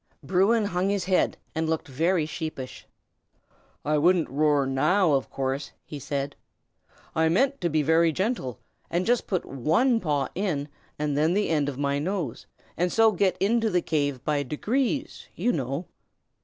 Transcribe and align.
Bruin 0.23 0.65
hung 0.65 0.89
his 0.89 1.05
head, 1.05 1.37
and 1.53 1.69
looked 1.69 1.87
very 1.87 2.25
sheepish. 2.25 2.87
"I 3.85 3.97
shouldn't 3.97 4.31
roar, 4.31 4.65
now, 4.65 5.11
of 5.11 5.29
course," 5.29 5.73
he 5.85 5.99
said. 5.99 6.35
"I 7.13 7.29
meant 7.29 7.61
to 7.61 7.69
be 7.69 7.83
very 7.83 8.11
gentle, 8.11 8.57
and 8.89 9.05
just 9.05 9.27
put 9.27 9.45
one 9.45 9.99
paw 9.99 10.29
in, 10.33 10.69
and 10.97 11.15
then 11.15 11.35
the 11.35 11.49
end 11.49 11.69
of 11.69 11.77
my 11.77 11.99
nose, 11.99 12.47
and 12.75 12.91
so 12.91 13.11
get 13.11 13.37
into 13.39 13.69
the 13.69 13.83
cave 13.83 14.23
by 14.23 14.41
degrees, 14.41 15.27
you 15.35 15.51
know." 15.51 15.85